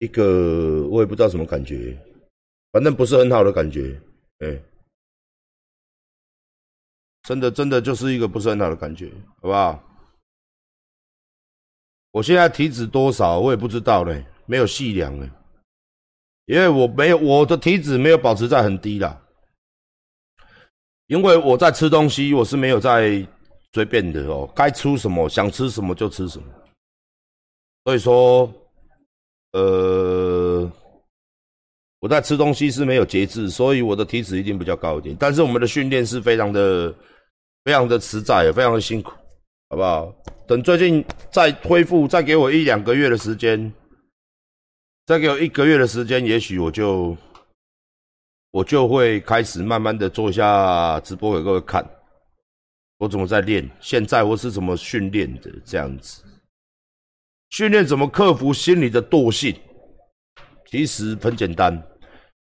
[0.00, 1.96] 一个我也不知道什么感觉，
[2.72, 4.00] 反正不是很好的感觉，
[4.38, 4.60] 哎，
[7.22, 9.82] 真的真的就是一个不是很好的感觉，好不好？
[12.12, 15.30] 我现在体脂多少我也不知道嘞，没有细量嘞，
[16.46, 19.22] 因为我没有我的体脂没有保持在很低啦，
[21.08, 23.24] 因为我在吃东西我是没有在
[23.74, 26.46] 随便的哦，该吃什么想吃什么就吃什么，
[27.84, 28.52] 所以说，
[29.52, 30.70] 呃，
[32.00, 36.94] 我在吃东西是没有节制，所以我的体脂一定比较高一点，但是我们的训练是非常的
[37.64, 39.12] 非常的实在，也非常的辛苦。
[39.72, 40.12] 好不好？
[40.48, 43.72] 等最近再恢复，再给我一两个月的时间，
[45.06, 47.16] 再给我一个月的时间，也许我就
[48.50, 51.88] 我就会开始慢慢的做一下直播给各位看，
[52.98, 56.24] 我怎么在练，现在我是怎么训练的，这样子，
[57.50, 59.54] 训练怎么克服心理的惰性，
[60.70, 61.82] 其实很简单，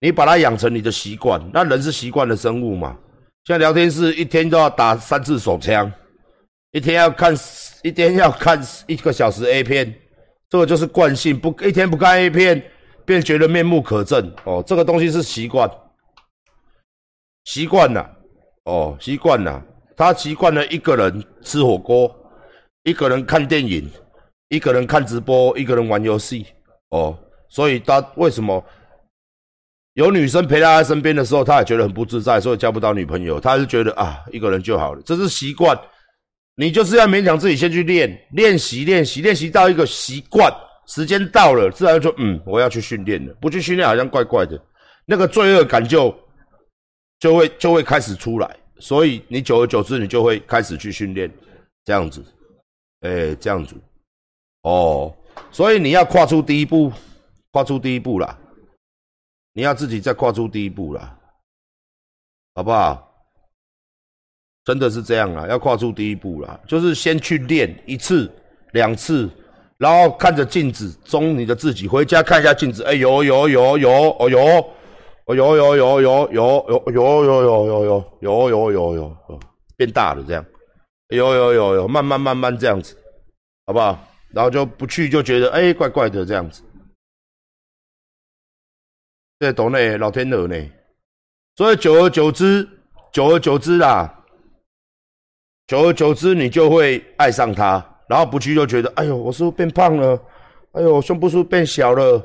[0.00, 2.96] 你把它养成你的习惯，那人是习惯的生物嘛，
[3.44, 5.90] 像聊天室一天都要打三次手枪。
[6.72, 7.34] 一天要看
[7.82, 9.94] 一天要看一个小时 A 片，
[10.50, 11.38] 这个就是惯性。
[11.38, 12.62] 不一天不看 A 片，
[13.06, 14.30] 便觉得面目可憎。
[14.44, 15.70] 哦，这个东西是习惯，
[17.44, 18.14] 习惯了。
[18.64, 19.64] 哦，习惯了。
[19.96, 22.14] 他习惯了一个人吃火锅，
[22.82, 23.90] 一个人看电影，
[24.48, 26.46] 一个人看直播，一个人玩游戏。
[26.90, 28.64] 哦，所以他为什么
[29.94, 33.40] 有女生陪在他身边的时候，他也觉得很不自在，所以交不到女朋友。
[33.40, 35.78] 他是觉得啊，一个人就好了，这是习惯。
[36.58, 40.50] 你就是要勉强自己先去练练习练习练习到一个习惯，
[40.86, 43.34] 时间到了，自然就嗯，我要去训练了。
[43.40, 44.58] 不去训练好像怪怪的，
[45.04, 46.18] 那个罪恶感就
[47.18, 48.56] 就会就会开始出来。
[48.78, 51.30] 所以你久而久之，你就会开始去训练，
[51.84, 52.24] 这样子，
[53.00, 53.74] 哎，这样子，
[54.66, 55.14] 哦，
[55.52, 56.92] 所以你要跨出第一步，
[57.52, 58.36] 跨出第一步啦，
[59.52, 61.16] 你要自己再跨出第一步啦，
[62.56, 63.14] 好不好？
[64.64, 68.28] 真的是这样啊，要跨出第一步啦，就是先去练一次、
[68.72, 69.30] 两次，
[69.78, 74.40] 然后看着镜子中你的自己，回家看一下镜子，哎，有有有有，哦有，
[75.26, 79.40] 哦有有有有有有有有有有有有有有有
[79.76, 80.44] 变大了这样，
[81.10, 82.96] 有有有有，慢慢慢慢这样子，
[83.64, 83.96] 好不好？
[84.32, 86.62] 然后就不去就觉得哎怪怪的这样子，
[89.38, 90.56] 这懂嘞，老天鹅呢，
[91.56, 92.68] 所以久而久之，
[93.12, 94.12] 久而久之啦。
[95.66, 100.16] 久而久之，你就会爱上他，然后不去就觉得，哎呦，我是不是变胖了？
[100.70, 102.22] 哎呦，胸部是不是变小了？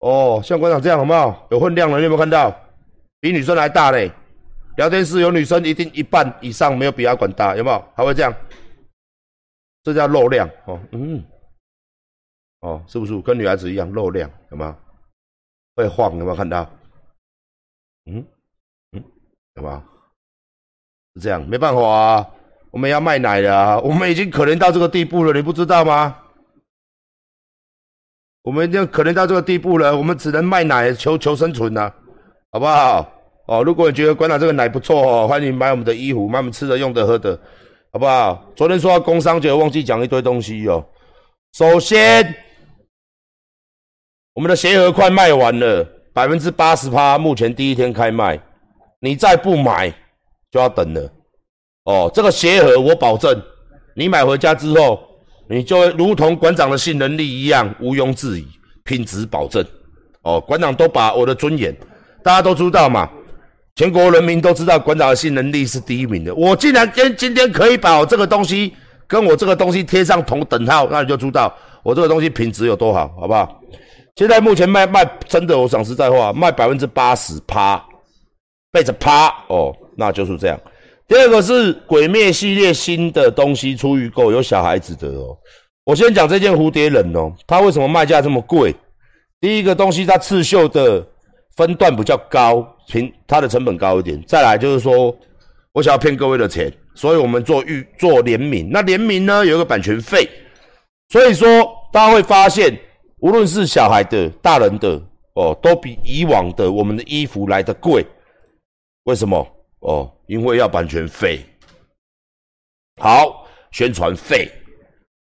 [0.00, 1.46] 哦，像馆长这样好不好？
[1.52, 2.52] 有分量了，你有没有看到？
[3.20, 4.10] 比女生还大嘞！
[4.76, 7.84] 聊天室有女生，一定一半以上没有比他管大，有没有？
[7.94, 8.34] 还会这样？
[9.84, 11.22] 这叫肉量哦，嗯，
[12.60, 14.28] 哦，是不是跟女孩子一样肉量？
[14.50, 14.74] 有没有？
[15.76, 16.68] 会晃，有没有看到？
[18.06, 18.26] 嗯
[18.92, 19.04] 嗯，
[19.54, 19.82] 有没有？
[21.14, 22.30] 是这样，没办法啊。
[22.70, 23.78] 我们要卖奶的啊！
[23.78, 26.16] 我们已经可怜到这个地步了，你不知道吗？
[28.42, 31.92] 我们已经可怜到这个地步了，我们只能卖奶求求生存呐，
[32.50, 33.08] 好不好？
[33.46, 37.38] 哦，如果你觉得馆长这个奶不错哦，欢迎买我们的衣服，买我们吃的、用的、喝的，
[37.94, 38.44] 好不好？
[38.56, 40.84] 昨天说到工商节，忘记讲一堆东西哦。
[41.52, 42.34] 首先，
[44.32, 48.36] 我们的鞋盒快卖完了，百分之八十趴，目前第一天开卖，
[48.98, 49.88] 你再不买
[50.50, 51.08] 就要等了。
[51.84, 53.40] 哦，这个鞋盒我保证，
[53.94, 55.00] 你买回家之后，
[55.48, 58.48] 你就会如同馆长的性能力一样毋庸置疑，
[58.82, 59.64] 品质保证。
[60.22, 61.72] 哦，馆长都把我的尊严，
[62.24, 63.08] 大家都知道嘛，
[63.76, 66.34] 全国人民都知道馆长的性能力是第一名的。
[66.34, 68.72] 我竟然今今天可以把我这个东西
[69.06, 71.52] 跟我这个东西贴上同等号，那你就知道
[71.82, 73.60] 我这个东西品质有多好，好不好？
[74.16, 77.84] 现在目前卖卖真的，我讲实在话，卖百分之八十趴，
[78.70, 80.60] 背着趴哦，那就是这样。
[81.08, 85.36] 第二个是鬼灭系列新的东西出预购，有小孩子的哦。
[85.84, 88.72] 我先讲这件蝴蝶忍哦，它为什么卖价这么贵？
[89.40, 91.04] 第一个东西它刺绣的
[91.56, 94.22] 分段比较高，平它的成本高一点。
[94.26, 95.16] 再来就是说，
[95.72, 98.68] 我想要骗各位的钱，所以我们做预做联名。
[98.70, 100.28] 那联名呢有一个版权费，
[101.08, 101.48] 所以说
[101.92, 102.76] 大家会发现，
[103.18, 105.00] 无论是小孩的、大人的
[105.34, 108.04] 哦，都比以往的我们的衣服来的贵。
[109.04, 109.46] 为什么？
[109.80, 111.44] 哦，因为要版权费，
[113.00, 114.50] 好宣传费，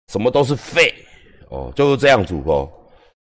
[0.08, 0.94] 什么都是费，
[1.50, 2.72] 哦，就是这样子哦。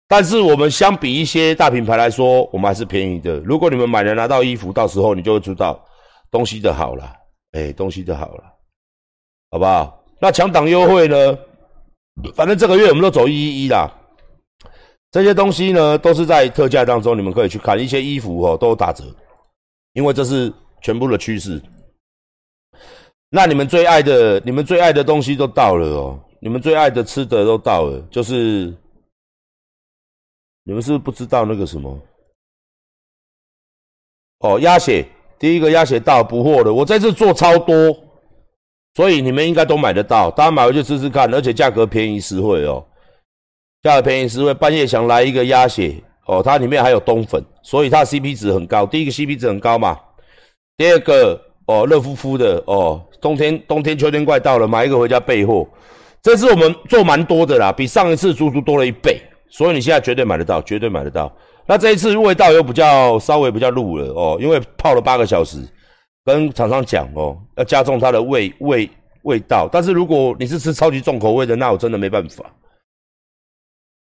[0.07, 3.39] 但是我们相比一些大品牌来说，我们还是便宜的。
[3.39, 5.83] 如果你们买了拿到衣服，到时候你就会知道
[6.29, 7.11] 东西的好了，
[7.53, 8.43] 哎，东西的好了，
[9.49, 10.03] 好不好？
[10.21, 11.37] 那强档优惠呢？
[12.33, 13.91] 反正这个月我们都走一一一啦。
[15.11, 19.03] 这些东西呢都是在特价当中，你们可以去看一些衣服哦，都打折，
[19.93, 21.61] 因为这是全部的趋势。
[23.29, 28.73] 那你们最爱的、你们最爱的东西都到了哦，你们最爱的吃的都到了，就是
[30.65, 31.97] 你们是不是不知道那个什么？
[34.39, 35.05] 哦，鸭血，
[35.39, 37.97] 第一个鸭血到补货的，我在这做超多，
[38.95, 42.85] 所以你们应该都买得到，大家买回去试试看，而且价格便宜实惠哦，
[43.83, 45.95] 价格便宜实惠，半夜想来一个鸭血
[46.27, 49.99] 哦，它里面还有冬粉，所以它 CP 值很高，第一个 CP 值很高嘛，
[50.77, 53.03] 第二个哦，热乎乎的哦。
[53.21, 55.67] 冬天，冬天，秋天快到了，买一个回家备货。
[56.21, 59.19] 这次我们做蛮多的啦，比上一次足足多了一倍，
[59.55, 61.31] 所以你现在绝对买得到，绝对买得到。
[61.65, 65.65] 那这一次味道又比较稍微比较入了哦，因为泡了八个小时，
[66.25, 68.89] 跟厂商讲哦，要加重它的味味
[69.23, 69.69] 味道。
[69.71, 72.43] 但是如果你是吃超级重口味的，那我真的没办法。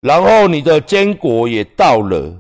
[0.03, 2.33] 然后你的坚果也到了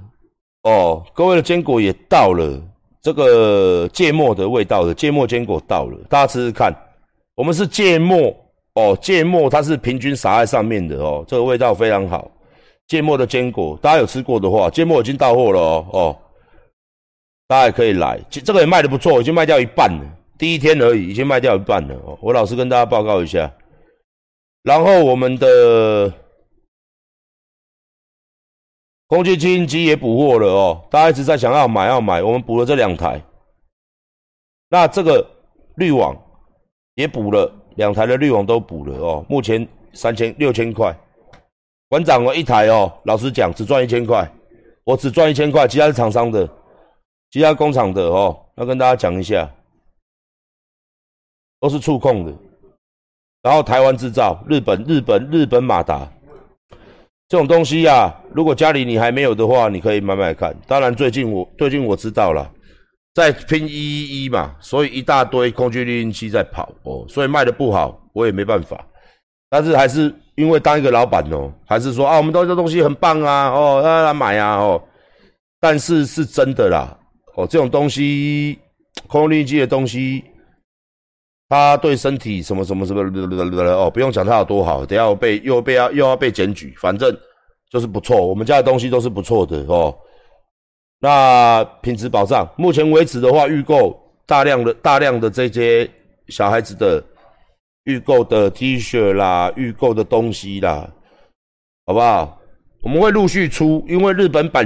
[0.62, 2.62] 哦，各位的坚果也到了。
[3.02, 6.72] 这个芥末的味道的芥末坚果到了，大家吃吃看。
[7.34, 8.32] 我们是芥末
[8.74, 12.30] 哦，芥末它是平均撒在上面的哦，这个味道非常好。
[12.90, 16.18] 芥末的坚果，大家有吃过的话，芥末已经到货了哦哦，
[17.46, 18.20] 大家也可以来。
[18.28, 20.04] 这这个也卖的不错，已经卖掉一半了，
[20.36, 22.18] 第一天而已，已经卖掉一半了哦。
[22.20, 23.48] 我老实跟大家报告一下。
[24.64, 26.12] 然后我们的。
[29.06, 33.20] 空气清新机也补货了哦，大家一直在想要买要买，我们补了这两台。
[34.68, 35.24] 那这个
[35.76, 36.16] 滤网
[36.94, 40.92] 也补了两台的滤网都补了哦，目前三千六千块。
[41.90, 44.24] 馆长哦，一台哦，老实讲只赚一千块，
[44.84, 46.48] 我只赚一千块，其他是厂商的，
[47.32, 49.50] 其他工厂的哦，要跟大家讲一下，
[51.58, 52.32] 都是触控的，
[53.42, 56.08] 然后台湾制造，日本日本日本马达。
[57.28, 60.56] 这种东西呀，如果家里你还没有的话，你可以买买看。
[60.68, 62.48] 当然，最近我最近我知道了，
[63.14, 68.86] 在拼一一一嘛，所以一大堆空气滤清器在跑哦，所以卖的不好，我也没办法。
[69.50, 74.82] 但是还是因为当一个老板哦，还是说啊，我们都这东西很棒啊，哦，大家来买啊，哦。
[75.60, 76.96] 但是是真的啦，
[77.34, 78.58] 哦，这种东西
[79.06, 80.24] 空滤机的东西。
[81.52, 83.02] 它对身体什么什么什么
[83.72, 87.12] 哦，不用讲它有多好，等下我被又被要又要被检举，反正
[87.68, 89.92] 就是不错，我们家的东西都是不错的哦。
[91.00, 95.90] 那品质保障，目前为止的话，预购大量的大量的这些
[96.28, 97.02] 小孩子的
[97.84, 100.92] 预购的 T 恤啦，预购的东西啦，
[101.86, 102.40] 好不好？
[102.82, 104.64] 我们会陆续出，因为日本版。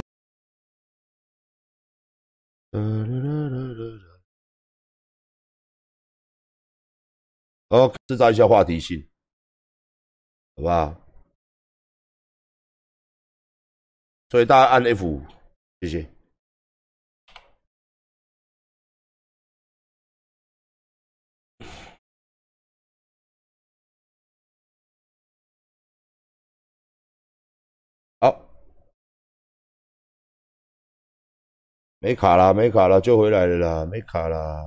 [7.69, 9.05] 哦，制造一下话题性，
[10.55, 10.95] 好不好？
[14.29, 15.21] 所以大家按 F，五
[15.81, 16.14] 谢谢。
[32.05, 34.63] 没卡了，没卡了，就回来了啦，没卡了。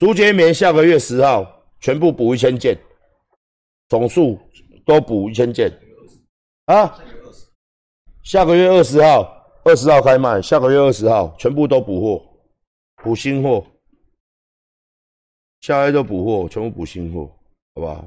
[0.00, 1.46] 竹节棉下个月十号
[1.78, 2.76] 全部补一千件，
[3.88, 4.36] 总数
[4.84, 5.70] 都补一千件
[6.64, 6.98] 啊！
[8.24, 12.36] 下个月二十号，二十号开卖，下个月二十号全部都补货，
[13.04, 13.64] 补新货，
[15.60, 17.28] 下个月都补货，全部补新货，
[17.76, 18.04] 好不好？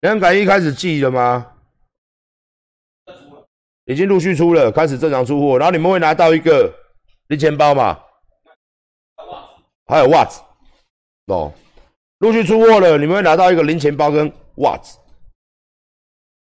[0.00, 1.53] 两改一开始寄了吗？
[3.86, 6.72] 已经陆续出了，开始正常出货，然后你们会拿到一个
[7.28, 7.98] 零钱包嘛？
[9.86, 10.40] 还有袜子，
[11.26, 11.52] 哦，
[12.20, 14.96] 陆续出货了，你们会拿到一个零钱包跟袜子，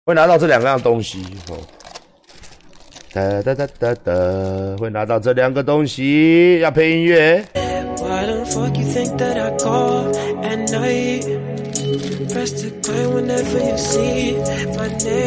[0.06, 1.58] 会拿到这两样东西，哦，
[3.12, 4.14] 哒哒哒哒哒，
[4.80, 7.44] 会拿到这两个东西，要配音乐。